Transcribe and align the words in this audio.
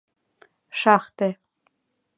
Шахте... 0.79 1.27